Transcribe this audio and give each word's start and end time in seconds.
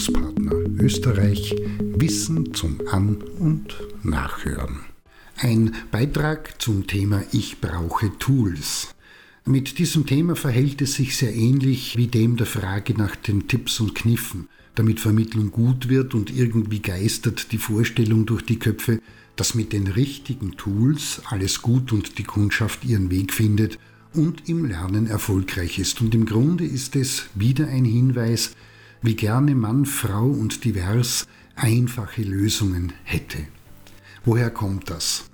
Bildungspartner 0.00 0.52
Österreich 0.82 1.54
Wissen 1.78 2.54
zum 2.54 2.78
An- 2.90 3.22
und 3.38 3.76
Nachhören. 4.02 4.80
Ein 5.36 5.74
Beitrag 5.90 6.60
zum 6.60 6.86
Thema 6.86 7.22
Ich 7.32 7.60
brauche 7.60 8.10
Tools. 8.18 8.94
Mit 9.44 9.78
diesem 9.78 10.06
Thema 10.06 10.36
verhält 10.36 10.80
es 10.80 10.94
sich 10.94 11.18
sehr 11.18 11.34
ähnlich 11.34 11.98
wie 11.98 12.06
dem 12.06 12.38
der 12.38 12.46
Frage 12.46 12.94
nach 12.94 13.14
den 13.14 13.46
Tipps 13.46 13.78
und 13.80 13.94
Kniffen, 13.94 14.48
damit 14.74 15.00
Vermittlung 15.00 15.50
gut 15.50 15.90
wird 15.90 16.14
und 16.14 16.34
irgendwie 16.34 16.80
geistert 16.80 17.52
die 17.52 17.58
Vorstellung 17.58 18.24
durch 18.24 18.42
die 18.42 18.58
Köpfe, 18.58 19.00
dass 19.36 19.54
mit 19.54 19.74
den 19.74 19.86
richtigen 19.86 20.56
Tools 20.56 21.20
alles 21.26 21.60
gut 21.60 21.92
und 21.92 22.16
die 22.16 22.24
Kundschaft 22.24 22.86
ihren 22.86 23.10
Weg 23.10 23.34
findet 23.34 23.78
und 24.14 24.48
im 24.48 24.64
Lernen 24.64 25.06
erfolgreich 25.06 25.78
ist. 25.78 26.00
Und 26.00 26.14
im 26.14 26.24
Grunde 26.24 26.64
ist 26.64 26.96
es 26.96 27.24
wieder 27.34 27.66
ein 27.68 27.84
Hinweis, 27.84 28.52
wie 29.02 29.16
gerne 29.16 29.54
Mann, 29.54 29.86
Frau 29.86 30.26
und 30.26 30.64
divers 30.64 31.26
einfache 31.56 32.22
Lösungen 32.22 32.92
hätte. 33.04 33.38
Woher 34.24 34.50
kommt 34.50 34.90
das? 34.90 35.24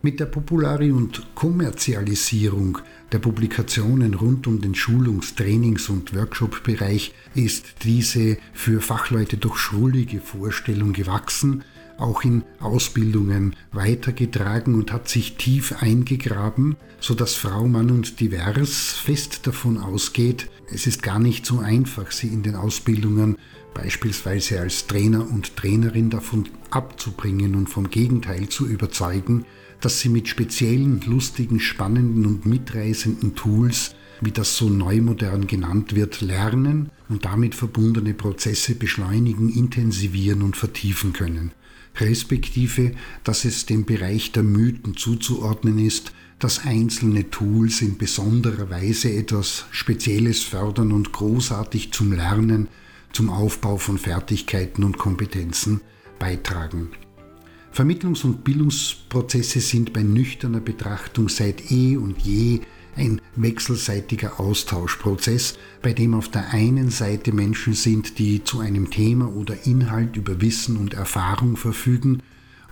Mit 0.00 0.20
der 0.20 0.26
Populari- 0.26 0.92
und 0.92 1.34
Kommerzialisierung 1.34 2.78
der 3.10 3.18
Publikationen 3.18 4.14
rund 4.14 4.46
um 4.46 4.60
den 4.60 4.74
Schulungs-, 4.74 5.34
Trainings- 5.34 5.88
und 5.88 6.14
Workshop-Bereich 6.14 7.14
ist 7.34 7.82
diese 7.82 8.36
für 8.52 8.80
Fachleute 8.80 9.38
doch 9.38 9.56
schrullige 9.56 10.20
Vorstellung 10.20 10.92
gewachsen, 10.92 11.64
auch 11.98 12.24
in 12.24 12.44
Ausbildungen 12.60 13.54
weitergetragen 13.72 14.74
und 14.74 14.92
hat 14.92 15.08
sich 15.08 15.36
tief 15.36 15.74
eingegraben, 15.80 16.76
so 17.00 17.14
dass 17.14 17.34
Frau, 17.34 17.66
Mann 17.66 17.90
und 17.90 18.20
Divers 18.20 18.92
fest 18.92 19.46
davon 19.46 19.78
ausgeht, 19.78 20.48
es 20.72 20.86
ist 20.86 21.02
gar 21.02 21.18
nicht 21.18 21.44
so 21.44 21.58
einfach, 21.58 22.10
sie 22.10 22.28
in 22.28 22.42
den 22.42 22.54
Ausbildungen 22.54 23.36
beispielsweise 23.74 24.60
als 24.60 24.86
Trainer 24.86 25.28
und 25.30 25.56
Trainerin 25.56 26.10
davon 26.10 26.48
abzubringen 26.70 27.54
und 27.54 27.68
vom 27.68 27.90
Gegenteil 27.90 28.48
zu 28.48 28.66
überzeugen, 28.66 29.44
dass 29.80 30.00
sie 30.00 30.08
mit 30.08 30.28
speziellen, 30.28 31.00
lustigen, 31.06 31.60
spannenden 31.60 32.26
und 32.26 32.46
mitreißenden 32.46 33.34
Tools, 33.34 33.94
wie 34.20 34.32
das 34.32 34.56
so 34.56 34.68
neumodern 34.68 35.46
genannt 35.46 35.94
wird, 35.94 36.20
lernen 36.20 36.90
und 37.08 37.24
damit 37.24 37.54
verbundene 37.54 38.14
Prozesse 38.14 38.74
beschleunigen, 38.74 39.48
intensivieren 39.48 40.42
und 40.42 40.56
vertiefen 40.56 41.12
können 41.12 41.52
respektive 42.00 42.92
dass 43.24 43.44
es 43.44 43.66
dem 43.66 43.84
Bereich 43.84 44.32
der 44.32 44.42
Mythen 44.42 44.96
zuzuordnen 44.96 45.78
ist, 45.78 46.12
dass 46.38 46.64
einzelne 46.64 47.30
Tools 47.30 47.82
in 47.82 47.98
besonderer 47.98 48.70
Weise 48.70 49.12
etwas 49.12 49.66
Spezielles 49.70 50.42
fördern 50.42 50.92
und 50.92 51.12
großartig 51.12 51.92
zum 51.92 52.12
Lernen, 52.12 52.68
zum 53.12 53.30
Aufbau 53.30 53.76
von 53.76 53.98
Fertigkeiten 53.98 54.84
und 54.84 54.98
Kompetenzen 54.98 55.80
beitragen. 56.18 56.90
Vermittlungs- 57.72 58.24
und 58.24 58.44
Bildungsprozesse 58.44 59.60
sind 59.60 59.92
bei 59.92 60.02
nüchterner 60.02 60.60
Betrachtung 60.60 61.28
seit 61.28 61.70
eh 61.70 61.96
und 61.96 62.18
je 62.18 62.60
ein 62.98 63.20
wechselseitiger 63.36 64.40
Austauschprozess, 64.40 65.58
bei 65.80 65.92
dem 65.92 66.14
auf 66.14 66.28
der 66.28 66.52
einen 66.52 66.90
Seite 66.90 67.32
Menschen 67.32 67.74
sind, 67.74 68.18
die 68.18 68.44
zu 68.44 68.60
einem 68.60 68.90
Thema 68.90 69.28
oder 69.34 69.66
Inhalt 69.66 70.16
über 70.16 70.40
Wissen 70.40 70.76
und 70.76 70.94
Erfahrung 70.94 71.56
verfügen 71.56 72.22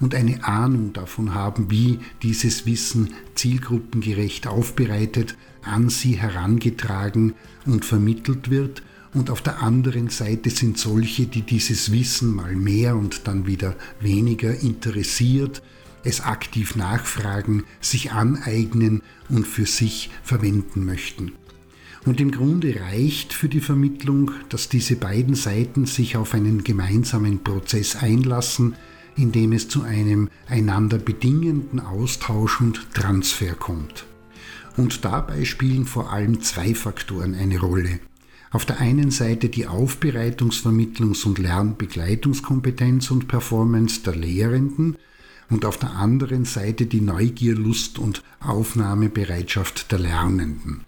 und 0.00 0.14
eine 0.14 0.44
Ahnung 0.44 0.92
davon 0.92 1.34
haben, 1.34 1.70
wie 1.70 2.00
dieses 2.22 2.66
Wissen 2.66 3.14
zielgruppengerecht 3.34 4.46
aufbereitet, 4.46 5.36
an 5.62 5.88
sie 5.88 6.12
herangetragen 6.12 7.34
und 7.64 7.84
vermittelt 7.84 8.50
wird, 8.50 8.82
und 9.14 9.30
auf 9.30 9.40
der 9.40 9.62
anderen 9.62 10.10
Seite 10.10 10.50
sind 10.50 10.76
solche, 10.76 11.26
die 11.26 11.40
dieses 11.40 11.90
Wissen 11.90 12.34
mal 12.34 12.54
mehr 12.54 12.96
und 12.96 13.26
dann 13.26 13.46
wieder 13.46 13.74
weniger 13.98 14.54
interessiert, 14.60 15.62
es 16.06 16.20
aktiv 16.20 16.76
nachfragen, 16.76 17.64
sich 17.80 18.12
aneignen 18.12 19.02
und 19.28 19.46
für 19.46 19.66
sich 19.66 20.10
verwenden 20.22 20.84
möchten. 20.84 21.32
Und 22.04 22.20
im 22.20 22.30
Grunde 22.30 22.80
reicht 22.80 23.32
für 23.32 23.48
die 23.48 23.60
Vermittlung, 23.60 24.30
dass 24.48 24.68
diese 24.68 24.94
beiden 24.94 25.34
Seiten 25.34 25.86
sich 25.86 26.16
auf 26.16 26.34
einen 26.34 26.62
gemeinsamen 26.62 27.42
Prozess 27.42 27.96
einlassen, 27.96 28.76
in 29.16 29.32
dem 29.32 29.52
es 29.52 29.68
zu 29.68 29.82
einem 29.82 30.28
einander 30.46 30.98
bedingenden 30.98 31.80
Austausch 31.80 32.60
und 32.60 32.94
Transfer 32.94 33.54
kommt. 33.54 34.06
Und 34.76 35.04
dabei 35.04 35.44
spielen 35.44 35.86
vor 35.86 36.12
allem 36.12 36.42
zwei 36.42 36.74
Faktoren 36.74 37.34
eine 37.34 37.58
Rolle. 37.58 37.98
Auf 38.52 38.64
der 38.64 38.78
einen 38.78 39.10
Seite 39.10 39.48
die 39.48 39.66
Aufbereitungs-, 39.66 40.62
Vermittlungs- 40.62 41.26
und 41.26 41.38
Lernbegleitungskompetenz 41.38 43.10
und 43.10 43.26
Performance 43.26 44.02
der 44.02 44.14
Lehrenden 44.14 44.96
und 45.50 45.64
auf 45.64 45.78
der 45.78 45.92
anderen 45.92 46.44
Seite 46.44 46.86
die 46.86 47.00
Neugier, 47.00 47.54
Lust 47.54 47.98
und 47.98 48.22
Aufnahmebereitschaft 48.40 49.90
der 49.92 49.98
Lernenden. 49.98 50.82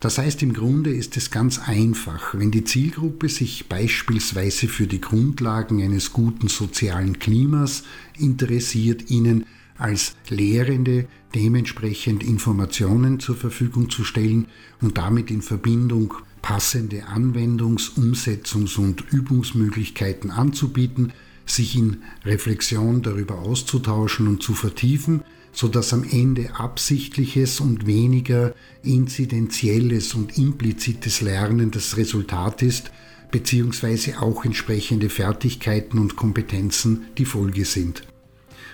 Das 0.00 0.18
heißt, 0.18 0.42
im 0.42 0.52
Grunde 0.52 0.92
ist 0.92 1.16
es 1.16 1.30
ganz 1.30 1.60
einfach, 1.60 2.34
wenn 2.34 2.50
die 2.50 2.64
Zielgruppe 2.64 3.28
sich 3.28 3.68
beispielsweise 3.68 4.66
für 4.66 4.88
die 4.88 5.00
Grundlagen 5.00 5.80
eines 5.80 6.12
guten 6.12 6.48
sozialen 6.48 7.20
Klimas 7.20 7.84
interessiert, 8.18 9.10
ihnen 9.10 9.46
als 9.78 10.16
Lehrende 10.28 11.06
dementsprechend 11.36 12.24
Informationen 12.24 13.20
zur 13.20 13.36
Verfügung 13.36 13.90
zu 13.90 14.02
stellen 14.02 14.46
und 14.80 14.98
damit 14.98 15.30
in 15.30 15.40
Verbindung 15.40 16.14
passende 16.42 17.04
Anwendungs-, 17.06 17.92
Umsetzungs- 17.96 18.78
und 18.78 19.04
Übungsmöglichkeiten 19.12 20.30
anzubieten, 20.30 21.12
sich 21.52 21.76
in 21.76 22.02
Reflexion 22.24 23.02
darüber 23.02 23.38
auszutauschen 23.40 24.28
und 24.28 24.42
zu 24.42 24.54
vertiefen, 24.54 25.22
so 25.52 25.68
dass 25.68 25.92
am 25.92 26.04
Ende 26.04 26.54
absichtliches 26.56 27.60
und 27.60 27.86
weniger 27.86 28.54
inzidenzielles 28.82 30.14
und 30.14 30.38
implizites 30.38 31.20
Lernen 31.20 31.70
das 31.70 31.96
Resultat 31.96 32.62
ist, 32.62 32.90
beziehungsweise 33.30 34.20
auch 34.20 34.44
entsprechende 34.44 35.08
Fertigkeiten 35.08 35.98
und 35.98 36.16
Kompetenzen 36.16 37.06
die 37.18 37.24
Folge 37.24 37.64
sind. 37.64 38.02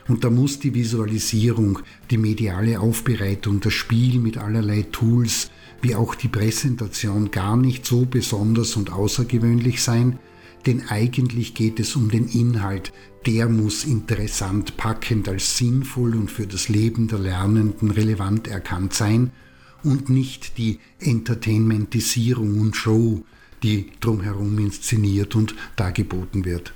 Und 0.06 0.25
da 0.25 0.31
muss 0.31 0.59
die 0.59 0.75
Visualisierung, 0.75 1.81
die 2.10 2.16
mediale 2.16 2.81
Aufbereitung, 2.81 3.60
das 3.60 3.75
Spiel 3.75 4.19
mit 4.21 4.39
allerlei 4.39 4.83
Tools, 4.91 5.50
wie 5.83 5.95
auch 5.95 6.15
die 6.15 6.28
Präsentation 6.28 7.31
gar 7.31 7.56
nicht 7.56 7.84
so 7.84 8.06
besonders 8.06 8.77
und 8.77 8.91
außergewöhnlich 8.91 9.83
sein, 9.83 10.19
denn 10.69 10.87
eigentlich 10.91 11.55
geht 11.55 11.81
es 11.81 11.97
um 11.97 12.11
den 12.11 12.29
Inhalt. 12.29 12.93
Der 13.25 13.49
muss 13.49 13.84
interessant, 13.84 14.77
packend 14.77 15.27
als 15.27 15.56
sinnvoll 15.56 16.15
und 16.15 16.31
für 16.31 16.47
das 16.47 16.69
Leben 16.69 17.09
der 17.09 17.21
Lernenden 17.21 17.91
relevant 17.91 18.49
erkannt 18.49 18.93
sein 18.93 19.31
und 19.83 20.11
nicht 20.11 20.59
die 20.59 20.78
Entertainmentisierung 21.01 22.61
und 22.61 22.77
Show, 22.77 23.25
die 23.62 23.93
drumherum 24.01 24.59
inszeniert 24.59 25.34
und 25.37 25.55
dargeboten 25.77 26.45
wird. 26.45 26.75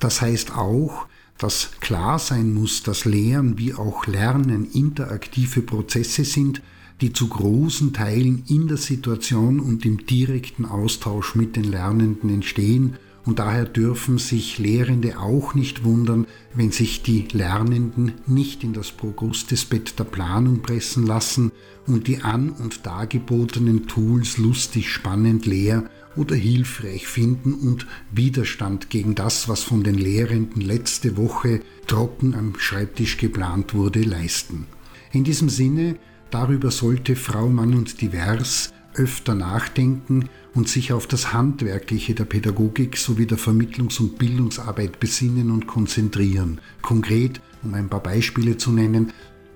Das 0.00 0.20
heißt 0.20 0.56
auch, 0.56 1.06
dass 1.38 1.70
klar 1.78 2.18
sein 2.18 2.52
muss, 2.52 2.82
dass 2.82 3.04
Lehren 3.04 3.58
wie 3.58 3.74
auch 3.74 4.08
Lernen 4.08 4.68
interaktive 4.72 5.62
Prozesse 5.62 6.24
sind, 6.24 6.62
die 7.00 7.12
zu 7.12 7.28
großen 7.28 7.92
Teilen 7.92 8.42
in 8.48 8.66
der 8.66 8.76
Situation 8.76 9.60
und 9.60 9.86
im 9.86 10.04
direkten 10.04 10.64
Austausch 10.64 11.36
mit 11.36 11.54
den 11.54 11.64
Lernenden 11.64 12.28
entstehen 12.28 12.96
und 13.26 13.38
daher 13.38 13.66
dürfen 13.66 14.18
sich 14.18 14.58
Lehrende 14.58 15.18
auch 15.18 15.54
nicht 15.54 15.84
wundern, 15.84 16.26
wenn 16.54 16.72
sich 16.72 17.02
die 17.02 17.28
Lernenden 17.32 18.12
nicht 18.26 18.64
in 18.64 18.72
das 18.72 18.92
Progrustesbett 18.92 19.98
der 19.98 20.04
Planung 20.04 20.62
pressen 20.62 21.06
lassen 21.06 21.52
und 21.86 22.06
die 22.06 22.22
an- 22.22 22.50
und 22.50 22.86
dargebotenen 22.86 23.86
Tools 23.86 24.38
lustig, 24.38 24.90
spannend, 24.90 25.46
leer 25.46 25.84
oder 26.16 26.34
hilfreich 26.34 27.06
finden 27.06 27.54
und 27.54 27.86
Widerstand 28.10 28.90
gegen 28.90 29.14
das, 29.14 29.48
was 29.48 29.62
von 29.62 29.84
den 29.84 29.94
Lehrenden 29.94 30.62
letzte 30.62 31.16
Woche 31.16 31.60
trocken 31.86 32.34
am 32.34 32.54
Schreibtisch 32.58 33.18
geplant 33.18 33.74
wurde, 33.74 34.02
leisten. 34.02 34.66
In 35.12 35.24
diesem 35.24 35.48
Sinne, 35.48 35.96
darüber 36.30 36.70
sollte 36.70 37.16
Frau, 37.16 37.48
Mann 37.48 37.74
und 37.74 38.00
Divers 38.00 38.72
öfter 38.94 39.34
nachdenken 39.34 40.28
und 40.54 40.68
sich 40.68 40.92
auf 40.92 41.06
das 41.06 41.32
Handwerkliche 41.32 42.14
der 42.14 42.24
Pädagogik 42.24 42.96
sowie 42.96 43.26
der 43.26 43.38
Vermittlungs- 43.38 44.00
und 44.00 44.18
Bildungsarbeit 44.18 45.00
besinnen 45.00 45.50
und 45.50 45.66
konzentrieren. 45.66 46.60
Konkret, 46.82 47.40
um 47.62 47.74
ein 47.74 47.88
paar 47.88 48.02
Beispiele 48.02 48.56
zu 48.56 48.72
nennen, 48.72 49.12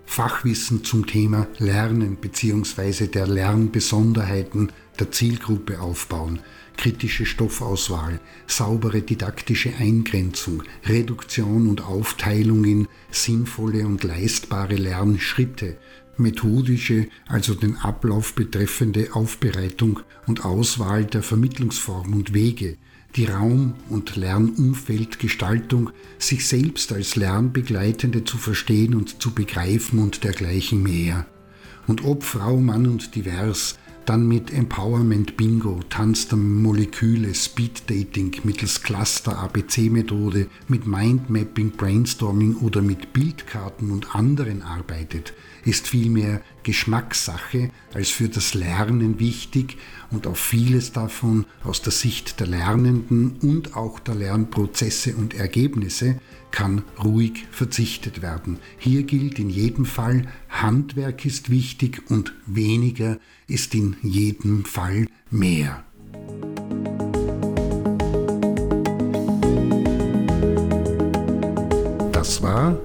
Fachwissen 0.06 0.84
zum 0.84 1.06
Thema 1.06 1.46
Lernen 1.58 2.16
bzw. 2.16 3.06
der 3.06 3.26
Lernbesonderheiten 3.26 4.70
der 4.98 5.10
Zielgruppe 5.10 5.80
aufbauen, 5.80 6.40
kritische 6.76 7.26
Stoffauswahl, 7.26 8.20
saubere 8.46 9.00
didaktische 9.00 9.74
Eingrenzung, 9.76 10.62
Reduktion 10.86 11.66
und 11.66 11.84
Aufteilung 11.84 12.64
in 12.64 12.88
sinnvolle 13.10 13.86
und 13.86 14.04
leistbare 14.04 14.76
Lernschritte, 14.76 15.78
methodische, 16.18 17.08
also 17.26 17.54
den 17.54 17.76
Ablauf 17.76 18.34
betreffende 18.34 19.14
Aufbereitung 19.14 20.00
und 20.26 20.44
Auswahl 20.44 21.04
der 21.04 21.22
Vermittlungsform 21.22 22.14
und 22.14 22.34
Wege, 22.34 22.76
die 23.16 23.26
Raum- 23.26 23.74
und 23.88 24.16
Lernumfeldgestaltung, 24.16 25.90
sich 26.18 26.46
selbst 26.48 26.92
als 26.92 27.16
Lernbegleitende 27.16 28.24
zu 28.24 28.38
verstehen 28.38 28.94
und 28.94 29.22
zu 29.22 29.32
begreifen 29.32 29.98
und 29.98 30.24
dergleichen 30.24 30.82
mehr. 30.82 31.26
Und 31.86 32.04
ob 32.04 32.24
Frau, 32.24 32.56
Mann 32.56 32.86
und 32.86 33.14
divers, 33.14 33.78
dann 34.06 34.26
mit 34.26 34.52
Empowerment 34.52 35.36
Bingo, 35.36 35.80
Tanz 35.88 36.28
der 36.28 36.38
Moleküle, 36.38 37.34
Speed 37.34 37.88
Dating 37.88 38.34
mittels 38.44 38.82
Cluster 38.82 39.38
ABC 39.38 39.90
Methode, 39.90 40.48
mit 40.68 40.86
Mindmapping, 40.86 41.72
Brainstorming 41.72 42.56
oder 42.56 42.82
mit 42.82 43.12
Bildkarten 43.12 43.90
und 43.90 44.14
anderen 44.14 44.62
arbeitet, 44.62 45.32
ist 45.64 45.88
vielmehr 45.88 46.40
Geschmackssache 46.62 47.70
als 47.92 48.10
für 48.10 48.28
das 48.28 48.54
Lernen 48.54 49.18
wichtig 49.18 49.78
und 50.10 50.26
auf 50.26 50.38
vieles 50.38 50.92
davon 50.92 51.46
aus 51.62 51.82
der 51.82 51.92
Sicht 51.92 52.40
der 52.40 52.46
Lernenden 52.46 53.36
und 53.40 53.76
auch 53.76 53.98
der 53.98 54.14
Lernprozesse 54.14 55.14
und 55.14 55.34
Ergebnisse 55.34 56.20
kann 56.54 56.82
ruhig 57.02 57.46
verzichtet 57.50 58.22
werden. 58.22 58.60
Hier 58.78 59.02
gilt 59.02 59.40
in 59.40 59.50
jedem 59.50 59.84
Fall, 59.84 60.28
Handwerk 60.48 61.24
ist 61.24 61.50
wichtig 61.50 62.08
und 62.08 62.32
weniger 62.46 63.18
ist 63.48 63.74
in 63.74 63.96
jedem 64.02 64.64
Fall 64.64 65.06
mehr. 65.30 65.82
Das 72.12 72.40
war 72.40 72.78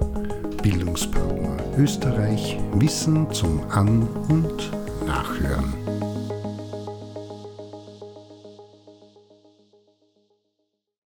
Bildungspartner 0.64 1.56
Österreich 1.78 2.58
Wissen 2.74 3.32
zum 3.32 3.60
An- 3.70 4.08
und 4.28 4.72
Nachhören. 5.06 5.79